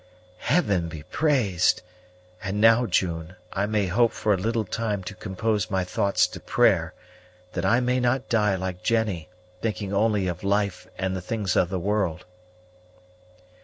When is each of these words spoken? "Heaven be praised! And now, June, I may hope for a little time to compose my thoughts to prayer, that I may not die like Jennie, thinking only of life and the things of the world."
"Heaven 0.39 0.87
be 0.87 1.03
praised! 1.03 1.83
And 2.43 2.59
now, 2.59 2.87
June, 2.87 3.35
I 3.53 3.67
may 3.67 3.85
hope 3.85 4.13
for 4.13 4.33
a 4.33 4.35
little 4.35 4.65
time 4.65 5.03
to 5.03 5.13
compose 5.13 5.69
my 5.69 5.83
thoughts 5.83 6.25
to 6.29 6.39
prayer, 6.39 6.95
that 7.53 7.65
I 7.67 7.81
may 7.81 7.99
not 7.99 8.27
die 8.27 8.55
like 8.55 8.81
Jennie, 8.81 9.29
thinking 9.61 9.93
only 9.93 10.27
of 10.27 10.43
life 10.43 10.87
and 10.97 11.15
the 11.15 11.21
things 11.21 11.55
of 11.55 11.69
the 11.69 11.77
world." 11.77 12.25